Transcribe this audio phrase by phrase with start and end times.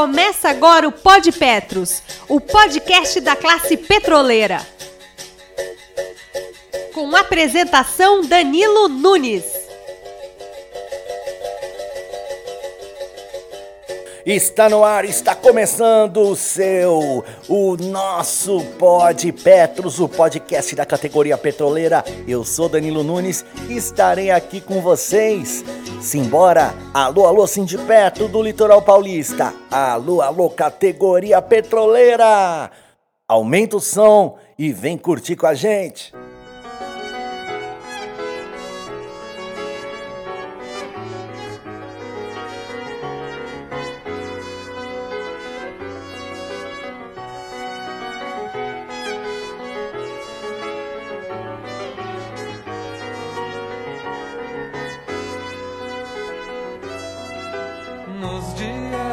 [0.00, 4.66] Começa agora o Pod Petros, o podcast da classe petroleira.
[6.94, 9.59] Com apresentação Danilo Nunes.
[14.32, 21.36] Está no ar, está começando o seu, o nosso Pod Petros, o podcast da categoria
[21.36, 22.04] petroleira.
[22.28, 25.64] Eu sou Danilo Nunes estarei aqui com vocês.
[26.00, 26.72] Simbora!
[26.94, 29.52] Alô, alô, Sindipetro do Litoral Paulista.
[29.68, 32.70] Alô, alô, categoria petroleira.
[33.26, 36.14] Aumenta o som e vem curtir com a gente.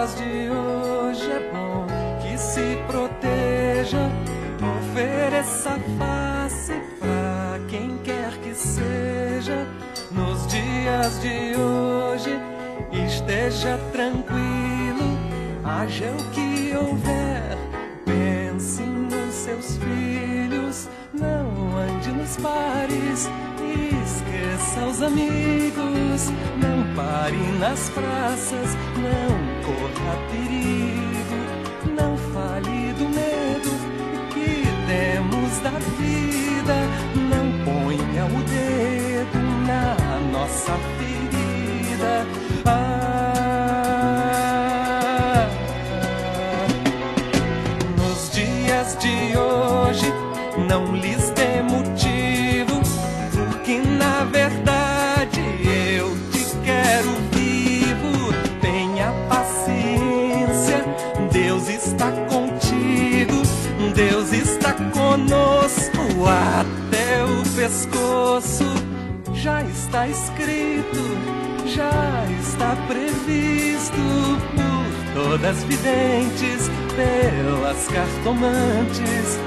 [0.08, 1.86] dias de hoje é bom
[2.22, 4.10] que se proteja,
[4.80, 9.68] ofereça face pra quem quer que seja.
[10.12, 12.40] Nos dias de hoje,
[13.06, 15.18] esteja tranquilo,
[15.64, 17.58] haja o que houver,
[18.06, 23.30] pense nos seus filhos, não ande nos pares,
[24.08, 31.40] Esqueça os amigos, não pare nas praças, não corra perigo,
[31.94, 33.70] não fale do medo
[34.34, 36.78] que temos da vida,
[37.30, 39.92] não ponha o dedo na
[40.32, 42.14] nossa ferida.
[42.66, 43.48] Ah,
[47.98, 50.14] nos dias de hoje,
[50.70, 52.07] não lhes dê motivo
[66.26, 68.66] até o pescoço.
[69.34, 71.00] Já está escrito,
[71.66, 73.92] já está previsto
[74.56, 79.40] por todas videntes, pelas cartomantes.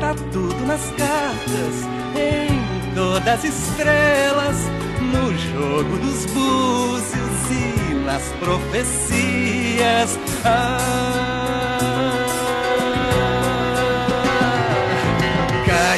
[0.00, 1.86] Tá tudo nas cartas,
[2.16, 4.56] em todas estrelas,
[5.00, 10.18] no jogo dos búzios e nas profecias.
[10.44, 11.41] Ah,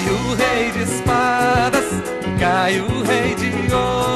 [0.04, 1.87] Cai o rei de espadas,
[2.38, 4.13] cai o rei de ouro.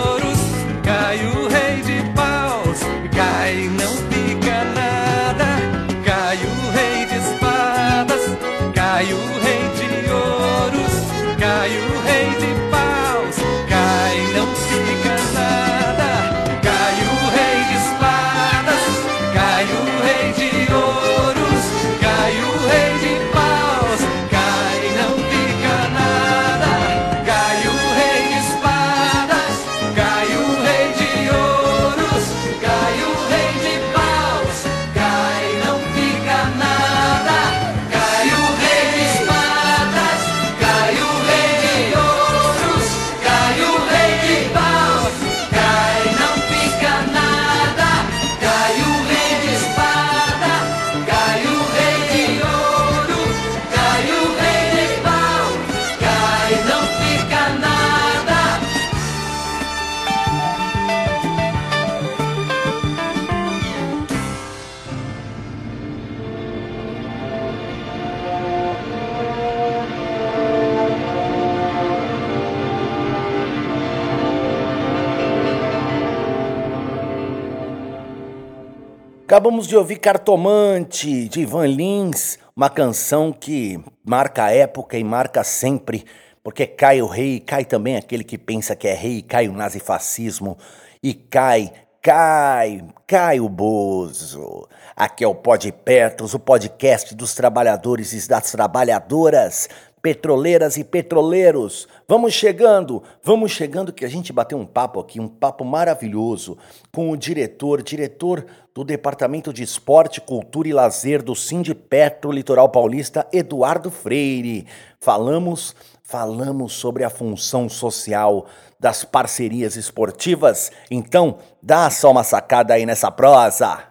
[79.28, 85.44] Acabamos de ouvir Cartomante, de Ivan Lins, uma canção que marca a época e marca
[85.44, 86.06] sempre,
[86.43, 90.57] porque cai o rei, cai também aquele que pensa que é rei, cai o nazifascismo,
[91.03, 91.71] e cai,
[92.01, 94.66] cai, cai o Bozo.
[94.97, 99.69] Aqui é o Pod Petros, o podcast dos trabalhadores e das trabalhadoras,
[100.03, 101.89] petroleiras e petroleiros.
[102.06, 106.56] Vamos chegando, vamos chegando que a gente bateu um papo aqui, um papo maravilhoso
[106.92, 113.27] com o diretor, diretor do Departamento de Esporte, Cultura e Lazer do Sindipetro Litoral Paulista,
[113.33, 114.66] Eduardo Freire.
[115.00, 118.47] Falamos, falamos sobre a função social
[118.78, 120.71] das parcerias esportivas.
[120.91, 123.87] Então, dá só uma sacada aí nessa prosa.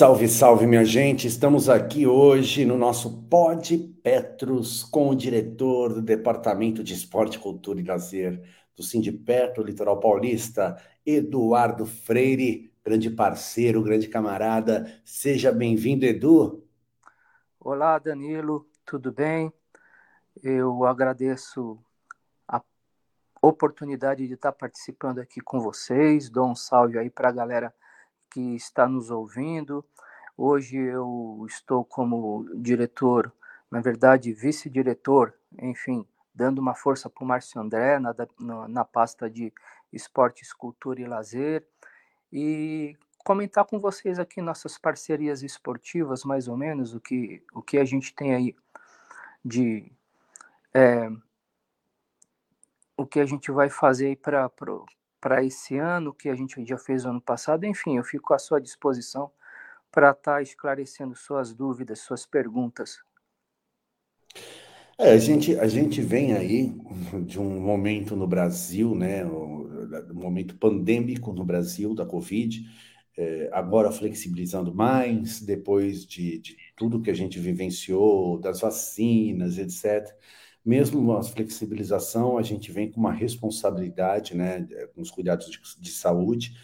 [0.00, 1.26] Salve, salve, minha gente!
[1.26, 7.78] Estamos aqui hoje no nosso Pod Petros com o diretor do Departamento de Esporte, Cultura
[7.78, 8.42] e Lazer
[8.74, 12.72] do Sindipetro Litoral Paulista, Eduardo Freire.
[12.82, 14.90] grande parceiro, grande camarada.
[15.04, 16.66] Seja bem-vindo, Edu.
[17.60, 19.52] Olá, Danilo, tudo bem?
[20.42, 21.78] Eu agradeço
[22.48, 22.62] a
[23.42, 26.30] oportunidade de estar participando aqui com vocês.
[26.30, 27.74] Dou um salve aí para a galera
[28.30, 29.84] que está nos ouvindo.
[30.36, 33.32] Hoje eu estou como diretor,
[33.70, 39.28] na verdade, vice-diretor, enfim, dando uma força para o Márcio André na, na, na pasta
[39.28, 39.52] de
[39.92, 41.66] esportes, cultura e lazer.
[42.32, 47.78] E comentar com vocês aqui nossas parcerias esportivas, mais ou menos, o que, o que
[47.78, 48.56] a gente tem aí
[49.44, 49.92] de.
[50.72, 51.10] É,
[52.96, 54.48] o que a gente vai fazer para
[55.44, 59.30] esse ano, que a gente já fez ano passado, enfim, eu fico à sua disposição
[59.90, 62.98] para estar tá esclarecendo suas dúvidas, suas perguntas.
[64.98, 66.74] É, a gente, a gente vem aí
[67.24, 72.62] de um momento no Brasil, né, um momento pandêmico no Brasil da Covid,
[73.16, 80.14] é, agora flexibilizando mais, depois de, de, tudo que a gente vivenciou, das vacinas, etc.
[80.64, 85.90] Mesmo a flexibilização, a gente vem com uma responsabilidade, né, com os cuidados de, de
[85.90, 86.54] saúde,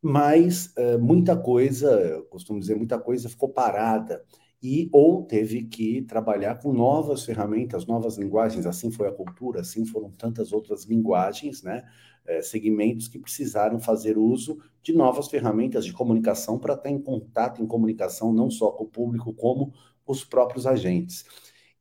[0.00, 4.24] mas é, muita coisa, costumo dizer, muita coisa ficou parada
[4.62, 8.66] e ou teve que trabalhar com novas ferramentas, novas linguagens.
[8.66, 11.84] Assim foi a cultura, assim foram tantas outras linguagens, né?
[12.24, 17.62] É, segmentos que precisaram fazer uso de novas ferramentas de comunicação para estar em contato,
[17.62, 19.72] em comunicação, não só com o público, como
[20.04, 21.24] os próprios agentes.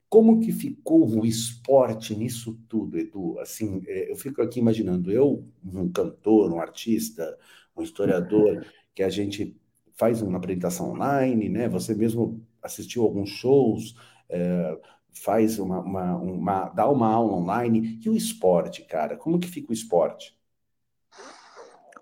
[0.10, 3.40] Como que ficou o esporte nisso tudo, Edu?
[3.40, 7.38] Assim, é, eu fico aqui imaginando, eu, um cantor, um artista,
[7.76, 9.60] um historiador, que a gente
[9.96, 11.68] faz uma apresentação online, né?
[11.70, 13.96] Você mesmo assistiu alguns shows,
[14.30, 14.80] é,
[15.14, 18.00] faz uma, uma, uma, dá uma aula online.
[18.04, 19.18] E o esporte, cara?
[19.18, 20.38] Como que fica o esporte?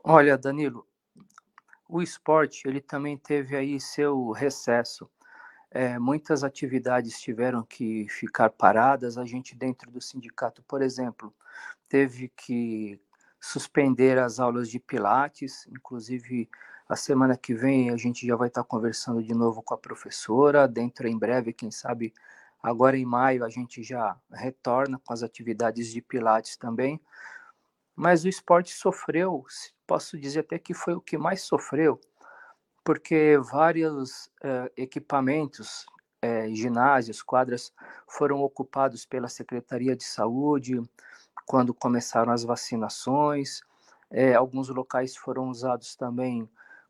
[0.03, 0.85] Olha, Danilo,
[1.87, 5.09] o esporte ele também teve aí seu recesso.
[5.75, 9.17] É, muitas atividades tiveram que ficar paradas.
[9.17, 11.33] A gente dentro do sindicato, por exemplo,
[11.89, 13.01] teve que
[13.41, 16.47] suspender as aulas de pilates, inclusive
[16.87, 20.67] a semana que vem a gente já vai estar conversando de novo com a professora.
[20.67, 22.13] Dentro em breve, quem sabe
[22.61, 27.01] agora em maio a gente já retorna com as atividades de Pilates também.
[27.95, 29.43] Mas o esporte sofreu,
[29.87, 31.99] posso dizer até que foi o que mais sofreu,
[32.83, 35.85] porque vários eh, equipamentos,
[36.21, 37.73] eh, ginásios, quadras
[38.07, 40.81] foram ocupados pela Secretaria de Saúde
[41.45, 43.61] quando começaram as vacinações.
[44.11, 46.49] Eh, alguns locais foram usados também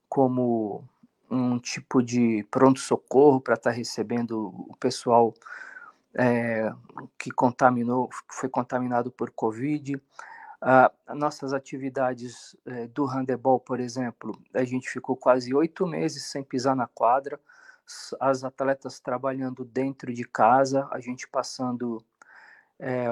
[0.09, 0.83] como
[1.29, 5.33] um tipo de pronto-socorro para estar tá recebendo o pessoal
[7.17, 9.99] que contaminou, foi contaminado por Covid.
[10.65, 16.41] Ah, nossas atividades é, do handebol, por exemplo, a gente ficou quase oito meses sem
[16.41, 17.37] pisar na quadra,
[18.17, 22.01] as atletas trabalhando dentro de casa, a gente passando
[22.79, 23.09] é,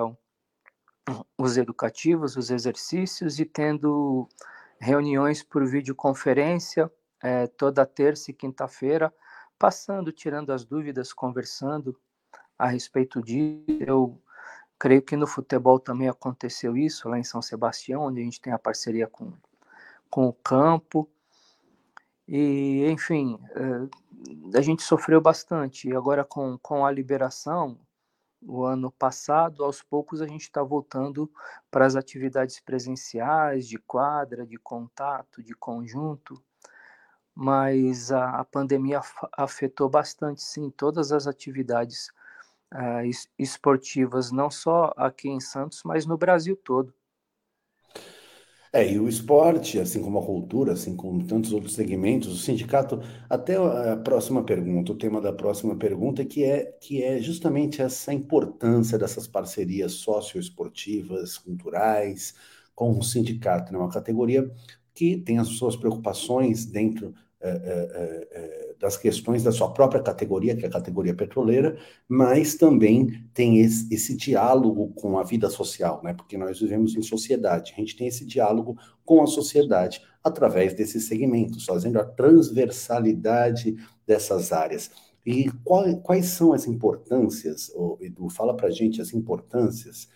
[1.38, 4.30] os educativos, os exercícios e tendo
[4.80, 6.90] reuniões por videoconferência
[7.22, 9.14] é, toda terça e quinta-feira,
[9.60, 12.00] passando, tirando as dúvidas, conversando
[12.58, 13.66] a respeito disso.
[13.82, 14.22] Eu
[14.82, 18.52] creio que no futebol também aconteceu isso, lá em São Sebastião, onde a gente tem
[18.52, 19.32] a parceria com,
[20.10, 21.08] com o campo.
[22.28, 25.88] E, enfim, é, a gente sofreu bastante.
[25.88, 27.78] E agora, com, com a liberação,
[28.42, 31.32] o ano passado, aos poucos a gente está voltando
[31.70, 36.44] para as atividades presenciais, de quadra, de contato, de conjunto,
[37.36, 39.00] mas a, a pandemia
[39.34, 42.10] afetou bastante, sim, todas as atividades
[42.74, 46.94] uh, esportivas, não só aqui em Santos, mas no Brasil todo.
[48.74, 53.02] É, e o esporte, assim como a cultura, assim como tantos outros segmentos, o sindicato,
[53.30, 58.14] até a próxima pergunta, o tema da próxima pergunta, que é, que é justamente essa
[58.14, 62.34] importância dessas parcerias socioesportivas, culturais,
[62.74, 63.78] com o sindicato, né?
[63.78, 64.50] uma categoria
[64.94, 67.14] que tem as suas preocupações dentro
[68.80, 73.92] das questões da sua própria categoria, que é a categoria petroleira, mas também tem esse,
[73.94, 76.14] esse, diálogo com a vida social, né?
[76.14, 81.08] Porque nós vivemos em sociedade, a gente tem esse diálogo com a sociedade através desses
[81.08, 84.92] segmentos, fazendo a transversalidade dessas áreas.
[85.26, 88.30] E qual, quais são as importâncias, Edu?
[88.30, 90.10] Fala para gente as importâncias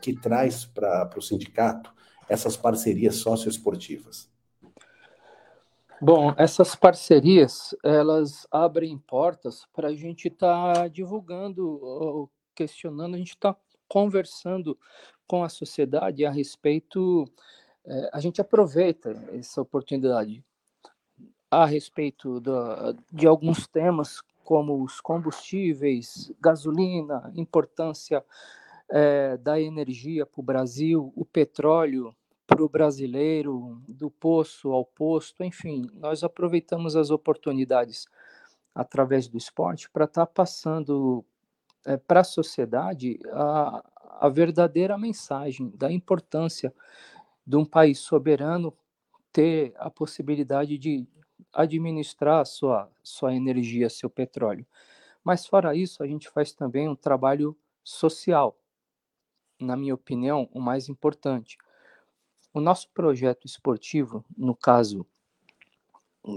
[0.00, 1.92] que traz para o sindicato
[2.28, 4.28] essas parcerias socioesportivas.
[6.00, 13.30] Bom, essas parcerias, elas abrem portas para a gente estar tá divulgando, questionando, a gente
[13.30, 13.56] está
[13.88, 14.78] conversando
[15.26, 17.24] com a sociedade a respeito,
[17.84, 20.44] é, a gente aproveita essa oportunidade
[21.50, 22.52] a respeito do,
[23.12, 28.24] de alguns temas, como os combustíveis, gasolina, importância
[28.88, 32.14] é, da energia para o Brasil, o petróleo
[32.58, 38.08] para o brasileiro, do poço ao posto, enfim, nós aproveitamos as oportunidades
[38.74, 41.24] através do esporte para estar tá passando
[41.86, 43.84] é, para a sociedade a,
[44.20, 46.74] a verdadeira mensagem da importância
[47.46, 48.76] de um país soberano
[49.32, 51.06] ter a possibilidade de
[51.52, 54.66] administrar sua, sua energia, seu petróleo.
[55.22, 58.58] Mas, fora isso, a gente faz também um trabalho social,
[59.60, 61.56] na minha opinião, o mais importante.
[62.58, 65.06] O nosso projeto esportivo, no caso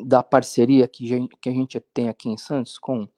[0.06, 3.10] da parceria que, que a gente tem aqui em Santos com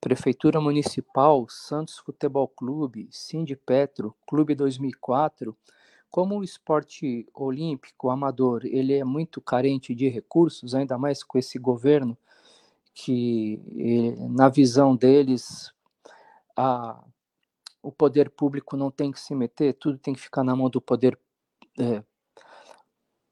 [0.00, 3.10] Prefeitura Municipal, Santos Futebol Clube,
[3.66, 5.56] Petro, Clube 2004,
[6.08, 11.58] como o esporte olímpico amador ele é muito carente de recursos, ainda mais com esse
[11.58, 12.16] governo
[12.94, 15.74] que, eh, na visão deles,
[16.56, 17.02] a,
[17.82, 20.80] o poder público não tem que se meter, tudo tem que ficar na mão do
[20.80, 21.18] poder
[21.80, 22.04] é,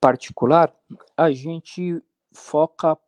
[0.03, 0.75] particular,
[1.17, 2.99] a gente foca,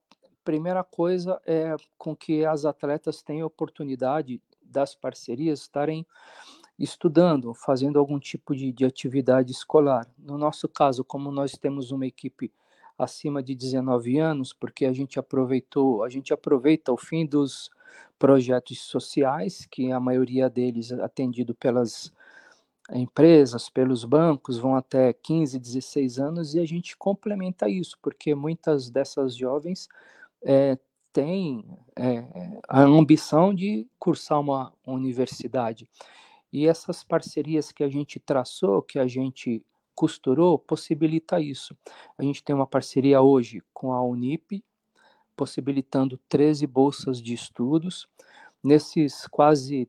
[0.45, 6.07] primeira coisa é com que as atletas tenham oportunidade das parcerias estarem
[6.79, 10.07] estudando, fazendo algum tipo de, de atividade escolar.
[10.17, 12.53] No nosso caso, como nós temos uma equipe
[12.97, 17.71] acima de 19 anos, porque a gente aproveitou, a gente aproveita o fim dos
[18.21, 22.13] projetos sociais, que a maioria deles é atendido pelas
[22.93, 28.91] empresas, pelos bancos, vão até 15, 16 anos, e a gente complementa isso, porque muitas
[28.91, 29.89] dessas jovens
[30.43, 30.79] é,
[31.13, 31.65] têm
[31.97, 32.25] é,
[32.69, 35.89] a ambição de cursar uma universidade.
[36.53, 39.65] E essas parcerias que a gente traçou, que a gente
[39.95, 41.77] costurou, possibilita isso.
[42.19, 44.63] A gente tem uma parceria hoje com a Unip,
[45.37, 48.09] possibilitando 13 bolsas de estudos.
[48.63, 49.89] Nesses quase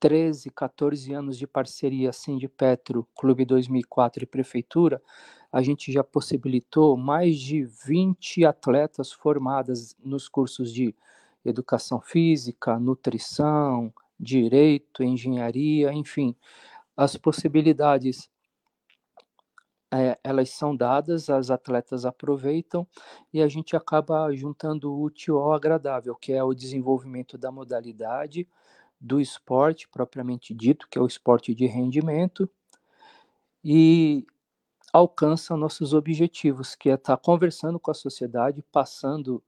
[0.00, 2.10] 13, 14 anos de parceria
[2.56, 5.00] Petro, Clube 2004 e Prefeitura,
[5.52, 10.94] a gente já possibilitou mais de 20 atletas formadas nos cursos de
[11.44, 16.34] educação física, nutrição, direito, engenharia, enfim,
[16.96, 18.30] as possibilidades
[19.92, 22.86] é, elas são dadas, as atletas aproveitam
[23.32, 28.46] e a gente acaba juntando o útil ao agradável, que é o desenvolvimento da modalidade
[29.00, 32.48] do esporte propriamente dito, que é o esporte de rendimento,
[33.64, 34.26] e
[34.92, 39.42] alcança nossos objetivos, que é estar conversando com a sociedade, passando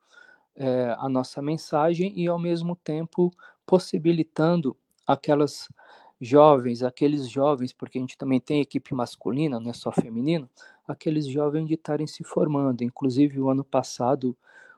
[0.54, 3.30] é, a nossa mensagem e, ao mesmo tempo,
[3.66, 5.68] possibilitando aquelas
[6.20, 10.48] jovens, aqueles jovens, porque a gente também tem equipe masculina, não é só feminino,
[10.86, 12.82] aqueles jovens de estarem se formando.
[12.82, 14.36] Inclusive, o ano passado,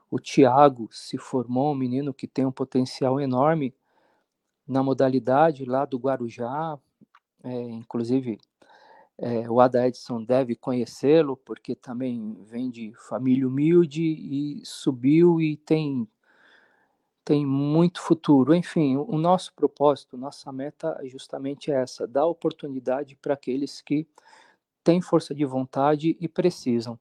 [0.09, 3.73] o Tiago se formou, um menino que tem um potencial enorme
[4.67, 6.77] na modalidade lá do Guarujá,
[7.43, 8.39] é, inclusive
[9.17, 15.55] é, o Ada Edson deve conhecê-lo, porque também vem de família humilde e subiu e
[15.57, 16.07] tem
[17.23, 18.53] tem muito futuro.
[18.53, 24.07] Enfim, o nosso propósito, nossa meta é justamente essa: dar oportunidade para aqueles que
[24.83, 26.99] têm força de vontade e precisam.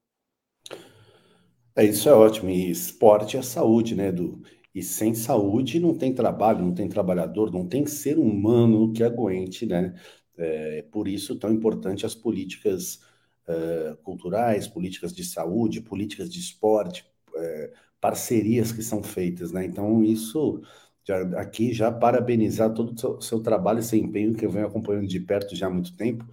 [1.76, 2.48] É, isso é ótimo.
[2.48, 4.40] E esporte é saúde, né, Edu?
[4.74, 9.64] E sem saúde não tem trabalho, não tem trabalhador, não tem ser humano que aguente,
[9.66, 9.94] né?
[10.36, 13.00] É por isso tão importante as políticas
[13.48, 19.64] uh, culturais, políticas de saúde, políticas de esporte, uh, parcerias que são feitas, né?
[19.64, 20.60] Então, isso
[21.04, 24.66] já, aqui já parabenizar todo o seu, seu, trabalho e seu empenho, que eu venho
[24.66, 26.26] acompanhando de perto já há muito tempo,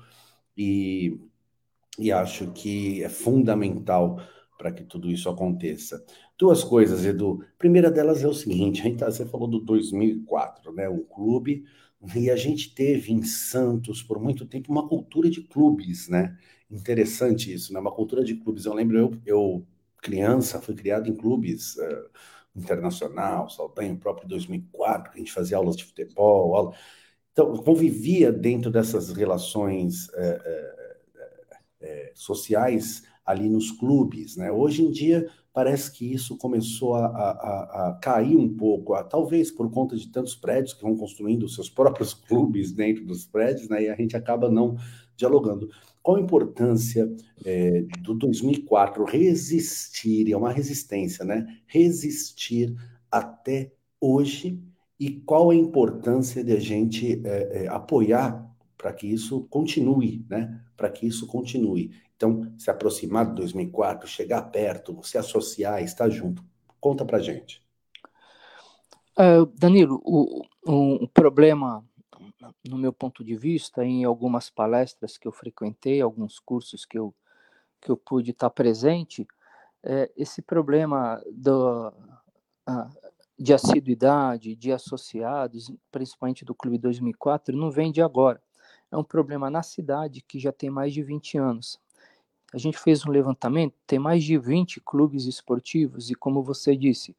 [0.57, 1.19] e,
[1.99, 4.19] e acho que é fundamental
[4.61, 6.05] para que tudo isso aconteça.
[6.37, 7.43] Duas coisas, Edu.
[7.55, 10.87] A primeira delas é o seguinte: a gente, tá, você falou do 2004, né?
[10.87, 11.65] Um clube,
[12.15, 16.37] e a gente teve em Santos por muito tempo uma cultura de clubes, né?
[16.69, 17.79] Interessante isso, né?
[17.79, 18.65] Uma cultura de clubes.
[18.65, 22.09] Eu lembro, eu, eu criança, fui criado em clubes uh,
[22.55, 26.75] internacional, Saldanha, próprio 2004, que a gente fazia aulas de futebol, aula...
[27.31, 30.91] então convivia dentro dessas relações uh,
[31.81, 34.51] uh, sociais ali nos clubes, né?
[34.51, 39.51] Hoje em dia parece que isso começou a, a, a, cair um pouco, a, talvez
[39.51, 43.83] por conta de tantos prédios que vão construindo seus próprios clubes dentro dos prédios, né?
[43.83, 44.77] E a gente acaba não
[45.15, 45.69] dialogando.
[46.01, 47.13] Qual a importância
[47.45, 51.45] é, do 2004 resistir, é uma resistência, né?
[51.67, 52.75] Resistir
[53.11, 54.59] até hoje
[54.99, 60.59] e qual a importância de a gente é, é, apoiar para que isso continue, né?
[60.75, 61.91] Para que isso continue.
[62.21, 66.45] Então, se aproximar de 2004, chegar perto, se associar, estar junto.
[66.79, 67.65] Conta pra gente.
[69.17, 71.83] Uh, Danilo, o, o, o, problema,
[72.69, 77.11] no meu ponto de vista, em algumas palestras que eu frequentei, alguns cursos que eu,
[77.81, 79.27] que eu pude estar presente,
[79.83, 81.91] é esse problema do,
[83.35, 88.39] de assiduidade, de associados, principalmente do Clube 2004, não vem de agora.
[88.91, 91.81] É um problema na cidade que já tem mais de 20 anos.
[92.53, 97.15] A gente fez um levantamento, tem mais de 20 clubes esportivos, e como você disse,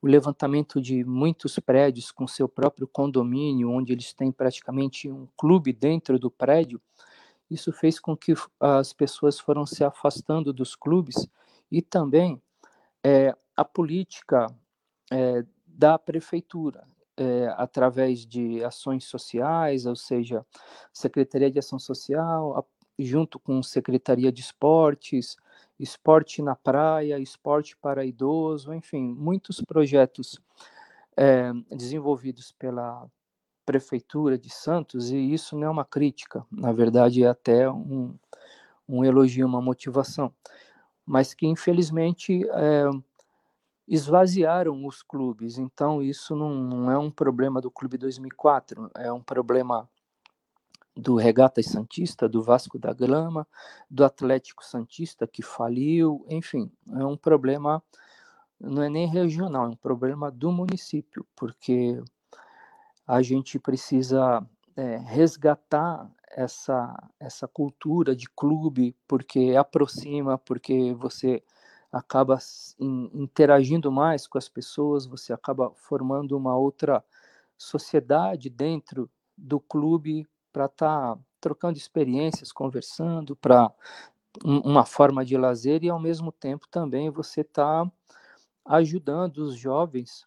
[0.00, 5.72] o levantamento de muitos prédios com seu próprio condomínio, onde eles têm praticamente um clube
[5.72, 6.80] dentro do prédio,
[7.50, 11.26] isso fez com que as pessoas foram se afastando dos clubes
[11.70, 12.40] e também
[13.02, 14.46] é, a política
[15.10, 20.46] é, da prefeitura, é, através de ações sociais, ou seja,
[20.92, 22.56] Secretaria de Ação Social,
[22.98, 25.36] junto com Secretaria de Esportes,
[25.78, 30.40] esporte na praia, esporte para idoso, enfim, muitos projetos
[31.16, 33.06] é, desenvolvidos pela
[33.64, 38.14] Prefeitura de Santos, e isso não é uma crítica, na verdade é até um,
[38.88, 40.32] um elogio, uma motivação,
[41.04, 42.84] mas que infelizmente é,
[43.86, 49.22] esvaziaram os clubes, então isso não, não é um problema do Clube 2004, é um
[49.22, 49.88] problema
[50.98, 53.46] do Regatas Santista, do Vasco da Grama,
[53.88, 57.80] do Atlético Santista que faliu, enfim, é um problema
[58.60, 62.02] não é nem regional, é um problema do município, porque
[63.06, 71.44] a gente precisa é, resgatar essa essa cultura de clube, porque aproxima, porque você
[71.92, 72.38] acaba
[73.14, 77.04] interagindo mais com as pessoas, você acaba formando uma outra
[77.56, 80.26] sociedade dentro do clube
[80.58, 83.72] para estar tá trocando experiências, conversando, para
[84.44, 87.88] uma forma de lazer e ao mesmo tempo também você está
[88.64, 90.26] ajudando os jovens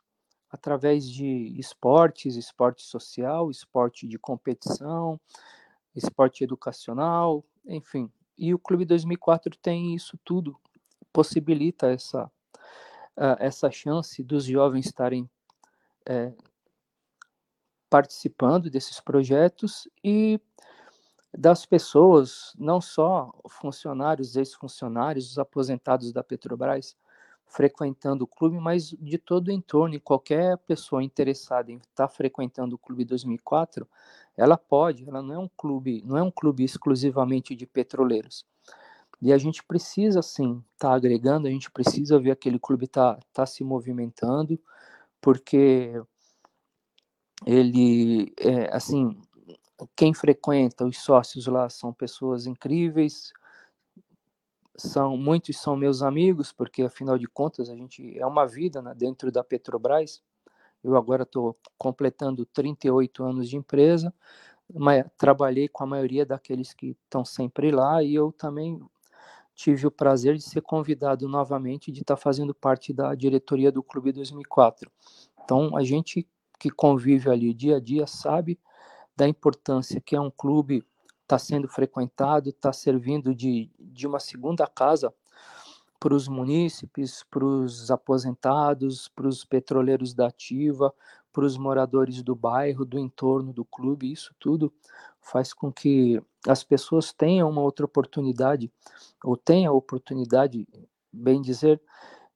[0.49, 5.19] através de esportes, esporte social, esporte de competição,
[5.93, 8.09] esporte educacional, enfim.
[8.37, 10.57] E o Clube 2004 tem isso tudo,
[11.11, 12.31] possibilita essa
[13.39, 15.29] essa chance dos jovens estarem
[16.07, 16.33] é,
[17.91, 20.39] participando desses projetos e
[21.37, 26.95] das pessoas, não só funcionários, ex-funcionários, os aposentados da Petrobras,
[27.45, 32.75] frequentando o clube, mas de todo o entorno, e qualquer pessoa interessada em estar frequentando
[32.75, 33.85] o clube 2004,
[34.37, 38.45] ela pode, ela não é um clube, não é um clube exclusivamente de petroleiros.
[39.21, 43.19] E a gente precisa sim estar tá agregando, a gente precisa ver aquele clube tá
[43.33, 44.57] tá se movimentando,
[45.19, 46.01] porque
[47.45, 49.19] ele, é, assim,
[49.95, 53.31] quem frequenta, os sócios lá são pessoas incríveis,
[54.77, 58.93] são muitos são meus amigos, porque afinal de contas a gente é uma vida né,
[58.95, 60.21] dentro da Petrobras.
[60.83, 64.13] Eu agora estou completando 38 anos de empresa,
[64.73, 68.81] mas trabalhei com a maioria daqueles que estão sempre lá e eu também
[69.53, 73.83] tive o prazer de ser convidado novamente de estar tá fazendo parte da diretoria do
[73.83, 74.89] Clube 2004.
[75.43, 76.27] Então a gente
[76.61, 78.59] que convive ali dia a dia sabe
[79.17, 80.85] da importância que é um clube
[81.23, 85.11] está sendo frequentado, está servindo de, de uma segunda casa
[85.99, 90.93] para os munícipes, para os aposentados, para os petroleiros da ativa,
[91.33, 94.11] para os moradores do bairro, do entorno do clube.
[94.11, 94.71] Isso tudo
[95.19, 98.71] faz com que as pessoas tenham uma outra oportunidade,
[99.23, 100.67] ou tenham a oportunidade,
[101.11, 101.81] bem dizer,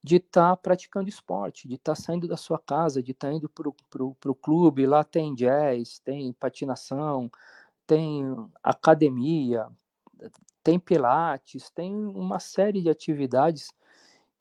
[0.06, 3.34] de estar tá praticando esporte, de estar tá saindo da sua casa, de estar tá
[3.34, 3.68] indo para
[4.32, 7.28] o clube, lá tem jazz, tem patinação,
[7.88, 8.24] tem
[8.62, 9.68] academia,
[10.64, 13.74] tem pilates, tem uma série de atividades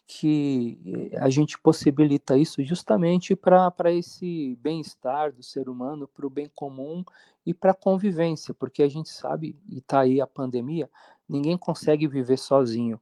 [0.06, 6.50] que a gente possibilita isso justamente para esse bem-estar do ser humano, para o bem
[6.54, 7.02] comum
[7.46, 10.90] e para a convivência, porque a gente sabe, e está aí a pandemia,
[11.26, 13.00] ninguém consegue viver sozinho.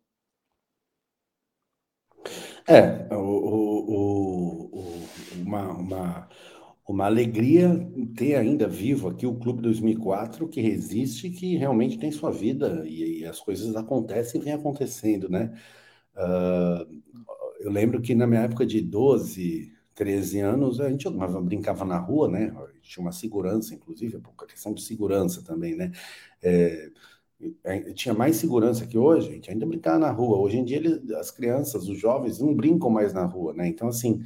[2.67, 5.09] É, o, o, o,
[5.43, 6.29] uma, uma,
[6.87, 7.69] uma alegria
[8.17, 13.21] ter ainda vivo aqui o Clube 2004, que resiste, que realmente tem sua vida e,
[13.21, 15.53] e as coisas acontecem e vem acontecendo, né?
[16.17, 17.03] Uh,
[17.61, 21.09] eu lembro que na minha época de 12, 13 anos, a gente
[21.43, 22.53] brincava na rua, né?
[22.83, 25.93] Tinha uma segurança, inclusive, a questão de segurança também, né?
[26.43, 26.91] É, é,
[27.95, 30.39] tinha mais segurança que hoje, a gente ainda brincava na rua.
[30.39, 33.67] Hoje em dia, eles, as crianças, os jovens, não brincam mais na rua, né?
[33.67, 34.23] Então, assim,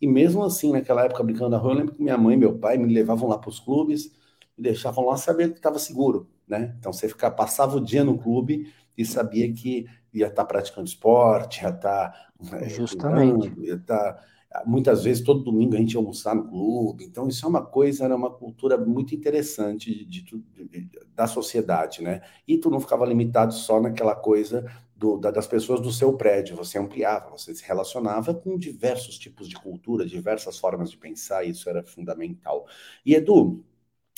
[0.00, 2.58] e mesmo assim, naquela época, brincando na rua, eu lembro que minha mãe e meu
[2.58, 4.12] pai me levavam lá para os clubes,
[4.56, 6.74] me deixavam lá saber que estava seguro, né?
[6.78, 10.86] Então, você ficava, passava o dia no clube e sabia que ia estar tá praticando
[10.86, 14.24] esporte, ia estar tá, é, justamente, ia estar tá
[14.66, 17.04] Muitas vezes, todo domingo, a gente ia almoçar no clube.
[17.04, 22.02] Então, isso é uma coisa, era uma cultura muito interessante de, de, de, da sociedade,
[22.02, 22.20] né?
[22.48, 24.64] E tu não ficava limitado só naquela coisa
[24.96, 29.48] do, da, das pessoas do seu prédio, você ampliava, você se relacionava com diversos tipos
[29.48, 32.66] de cultura, diversas formas de pensar, isso era fundamental.
[33.06, 33.64] E, Edu,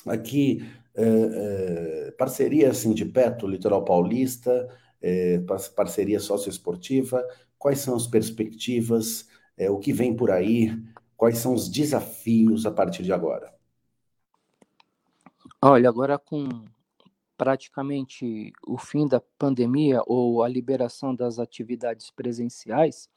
[0.07, 0.65] aqui,
[0.95, 4.69] é, é, parceria assim, de perto, Litoral Paulista,
[5.01, 5.41] é,
[5.77, 7.23] parceria socioesportiva,
[7.59, 9.29] quais são as perspectivas?
[9.57, 10.77] É, o que vem por aí,
[11.17, 13.53] quais são os desafios a partir de agora?
[15.61, 16.49] Olha, agora com
[17.37, 23.09] praticamente o fim da pandemia ou a liberação das atividades presenciais,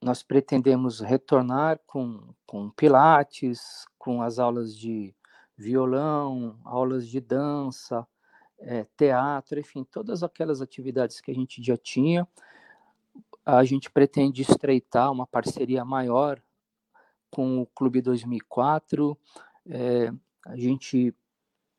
[0.00, 5.14] nós pretendemos retornar com, com pilates, com as aulas de
[5.56, 8.06] violão, aulas de dança,
[8.60, 12.26] é, teatro, enfim, todas aquelas atividades que a gente já tinha,
[13.56, 16.38] a gente pretende estreitar uma parceria maior
[17.30, 19.18] com o Clube 2004.
[19.66, 20.12] É,
[20.44, 21.14] a gente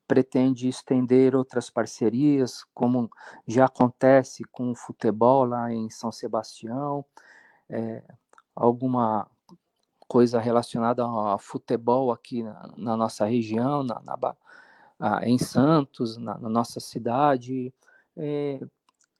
[0.07, 3.07] pretende estender outras parcerias, como
[3.47, 7.05] já acontece com o futebol lá em São Sebastião,
[7.69, 8.03] é,
[8.55, 9.29] alguma
[10.07, 16.49] coisa relacionada ao futebol aqui na, na nossa região, na, na, em Santos, na, na
[16.49, 17.71] nossa cidade.
[18.17, 18.59] É,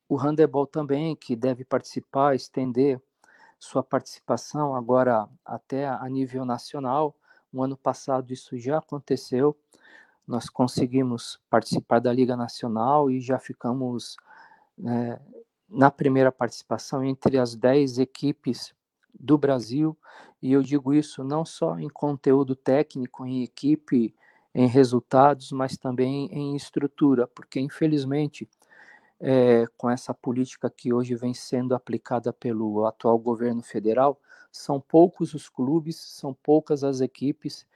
[0.10, 3.00] o handebol também, que deve participar, estender
[3.60, 7.16] sua participação agora até a nível nacional.
[7.54, 9.56] O ano passado isso já aconteceu.
[10.28, 14.18] Nós conseguimos participar da Liga Nacional e já ficamos
[14.76, 15.22] né,
[15.70, 18.74] na primeira participação entre as 10 equipes
[19.14, 19.96] do Brasil.
[20.42, 24.16] E eu digo isso não só em conteúdo técnico, em equipe,
[24.56, 28.50] em resultados, mas também em estrutura, porque infelizmente
[29.20, 34.20] é, com essa política que hoje vem sendo aplicada pelo atual governo federal,
[34.52, 37.68] são poucos os clubes, são poucas as equipes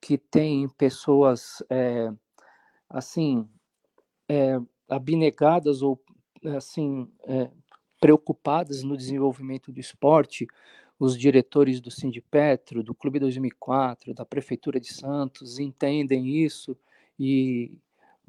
[0.00, 2.12] que têm pessoas é,
[2.88, 3.48] assim
[4.28, 6.00] é, abnegadas ou
[6.56, 7.10] assim
[8.00, 10.46] preocupadas no desenvolvimento do esporte,
[10.98, 16.76] os diretores do Sindipetro, do Clube 2004, da Prefeitura de Santos entendem isso
[17.18, 17.72] e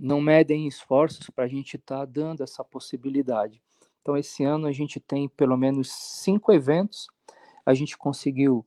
[0.01, 3.61] não medem esforços para a gente estar tá dando essa possibilidade.
[4.01, 7.07] Então, esse ano a gente tem pelo menos cinco eventos,
[7.63, 8.65] a gente conseguiu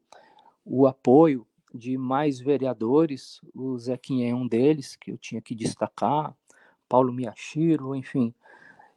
[0.65, 1.45] o apoio
[1.75, 6.33] de mais vereadores, o Zequinha é um deles, que eu tinha que destacar,
[6.89, 8.33] Paulo Miyashiro, enfim.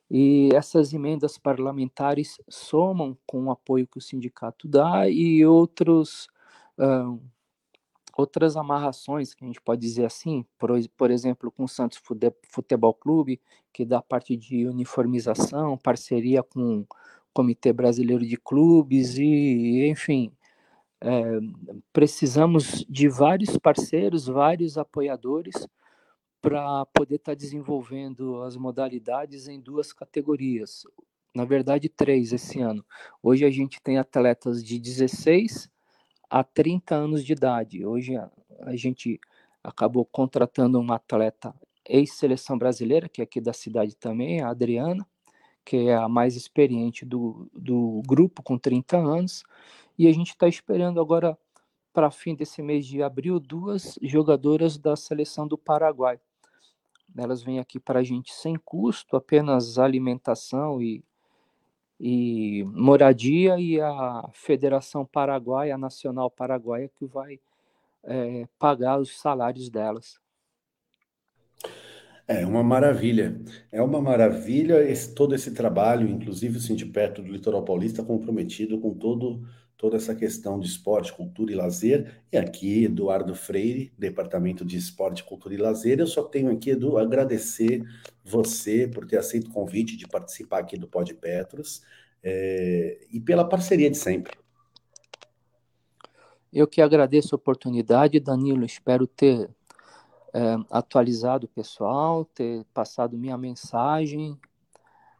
[0.09, 6.27] E essas emendas parlamentares somam com o apoio que o sindicato dá e outros
[6.77, 7.19] uh,
[8.17, 12.01] outras amarrações, que a gente pode dizer assim, por, por exemplo, com o Santos
[12.49, 13.39] Futebol Clube,
[13.71, 16.87] que dá parte de uniformização, parceria com o
[17.31, 20.31] Comitê Brasileiro de Clubes e, enfim,
[20.99, 21.23] é,
[21.93, 25.67] precisamos de vários parceiros, vários apoiadores
[26.41, 30.87] para poder estar tá desenvolvendo as modalidades em duas categorias.
[31.35, 32.83] Na verdade, três esse ano.
[33.21, 35.69] Hoje a gente tem atletas de 16
[36.29, 37.85] há 30 anos de idade.
[37.85, 38.29] Hoje a,
[38.61, 39.19] a gente
[39.63, 41.53] acabou contratando uma atleta
[41.85, 45.05] ex-seleção brasileira, que é aqui da cidade também, a Adriana,
[45.65, 49.43] que é a mais experiente do, do grupo, com 30 anos.
[49.97, 51.37] E a gente está esperando agora,
[51.93, 56.19] para fim desse mês de abril, duas jogadoras da seleção do Paraguai.
[57.17, 61.03] Elas vêm aqui para a gente sem custo, apenas alimentação e
[61.99, 67.39] e moradia e a Federação Paraguaia, a Nacional Paraguaia, que vai
[68.03, 70.19] é, pagar os salários delas.
[72.27, 73.39] É uma maravilha,
[73.71, 78.93] é uma maravilha esse, todo esse trabalho, inclusive o Sindicato do Litoral Paulista comprometido com
[78.93, 82.21] todo toda essa questão de esporte, cultura e lazer.
[82.31, 85.99] E aqui, Eduardo Freire, Departamento de Esporte, Cultura e Lazer.
[85.99, 87.83] Eu só tenho aqui, Edu, agradecer
[88.25, 91.83] você por ter aceito o convite de participar aqui do Pod Petros
[92.23, 94.35] é, e pela parceria de sempre.
[96.51, 98.65] Eu que agradeço a oportunidade, Danilo.
[98.65, 99.47] Espero ter
[100.33, 104.35] é, atualizado o pessoal, ter passado minha mensagem.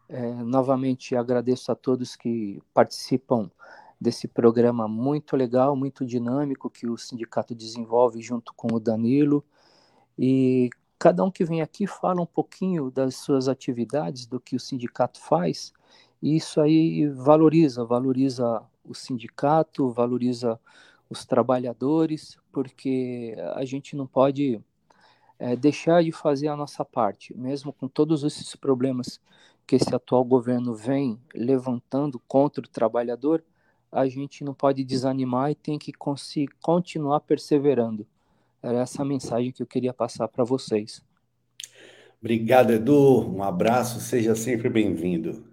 [0.09, 3.51] É, novamente agradeço a todos que participam
[3.99, 9.43] desse programa muito legal, muito dinâmico que o sindicato desenvolve junto com o Danilo.
[10.17, 14.59] E cada um que vem aqui fala um pouquinho das suas atividades, do que o
[14.59, 15.73] sindicato faz,
[16.21, 20.59] e isso aí valoriza, valoriza o sindicato, valoriza
[21.09, 24.59] os trabalhadores, porque a gente não pode
[25.39, 29.19] é, deixar de fazer a nossa parte, mesmo com todos esses problemas
[29.65, 33.43] que esse atual governo vem levantando contra o trabalhador,
[33.91, 35.91] a gente não pode desanimar e tem que
[36.61, 38.05] continuar perseverando.
[38.61, 41.01] Era essa a mensagem que eu queria passar para vocês.
[42.19, 43.29] Obrigado, Edu.
[43.29, 45.45] Um abraço, seja sempre bem-vindo.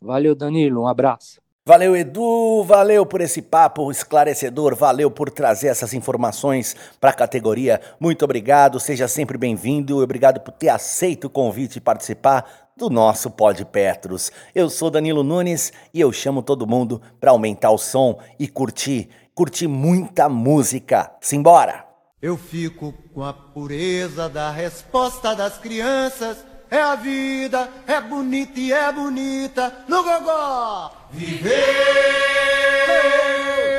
[0.00, 0.82] Valeu, Danilo.
[0.82, 1.40] Um abraço.
[1.64, 7.80] Valeu, Edu, valeu por esse papo esclarecedor, valeu por trazer essas informações para a categoria.
[8.00, 13.30] Muito obrigado, seja sempre bem-vindo, obrigado por ter aceito o convite e participar do nosso
[13.30, 14.32] Pod Petros.
[14.54, 19.10] Eu sou Danilo Nunes e eu chamo todo mundo para aumentar o som e curtir,
[19.34, 21.12] curtir muita música.
[21.20, 21.84] Simbora!
[22.22, 26.38] Eu fico com a pureza da resposta das crianças
[26.70, 30.90] é a vida, é bonita e é bonita no gogó.
[31.10, 31.50] Viver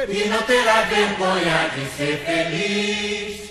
[0.09, 3.50] e não ter a vergonha de ser feliz.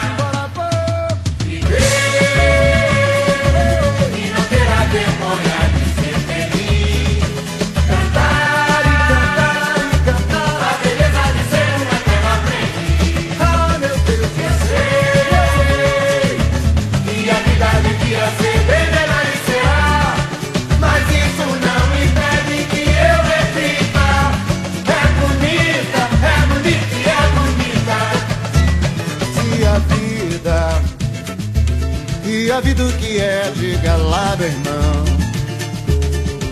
[32.61, 35.05] Vida o que é, diga lá, meu irmão.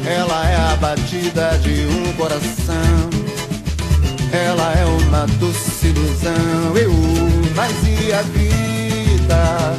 [0.06, 3.10] Ela é a batida de um coração.
[4.32, 6.76] Ela é uma doce ilusão.
[6.76, 6.92] Eu,
[7.56, 9.76] mas e a vida?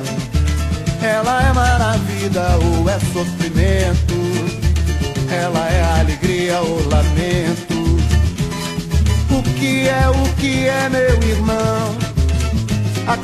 [1.02, 4.09] Ela é maravilha ou é sofrimento?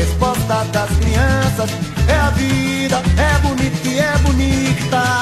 [0.00, 1.70] resposta das crianças.
[2.08, 5.19] É a vida, é bonita e é bonita.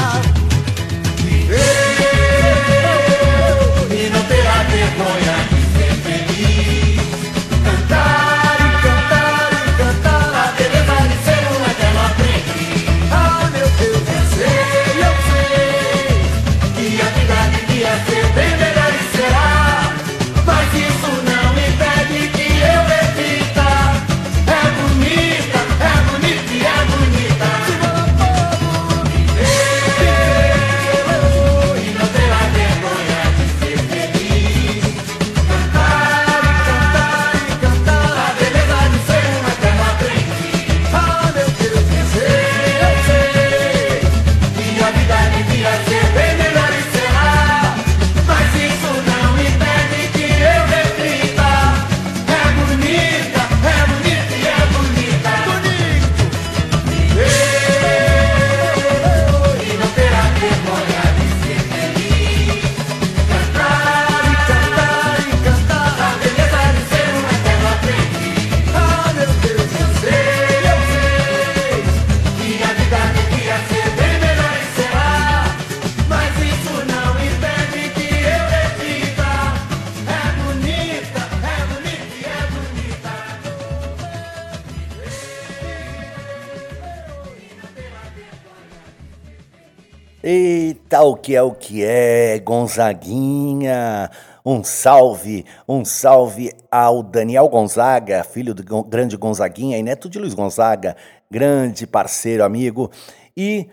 [91.28, 94.10] Que é o que é, Gonzaguinha?
[94.46, 100.32] Um salve, um salve ao Daniel Gonzaga, filho do grande Gonzaguinha e neto de Luiz
[100.32, 100.96] Gonzaga,
[101.30, 102.90] grande parceiro, amigo.
[103.36, 103.68] E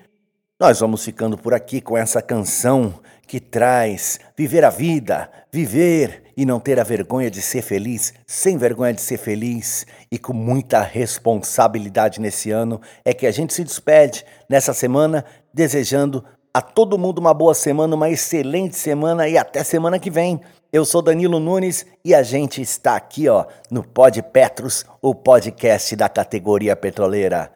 [0.60, 2.94] nós vamos ficando por aqui com essa canção
[3.26, 8.58] que traz viver a vida, viver e não ter a vergonha de ser feliz, sem
[8.58, 13.64] vergonha de ser feliz e com muita responsabilidade nesse ano, é que a gente se
[13.64, 16.22] despede nessa semana desejando
[16.56, 20.40] a todo mundo uma boa semana, uma excelente semana e até semana que vem.
[20.72, 25.94] Eu sou Danilo Nunes e a gente está aqui, ó, no Pod Petros, o podcast
[25.98, 27.52] da categoria petroleira.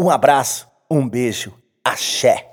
[0.00, 1.52] Um abraço, um beijo,
[1.84, 2.48] axé.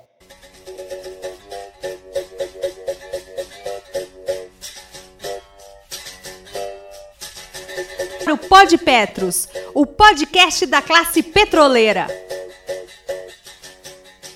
[8.30, 12.06] O Pod Petros, o podcast da classe petroleira.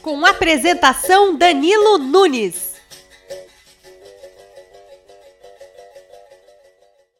[0.03, 2.70] Com apresentação Danilo Nunes.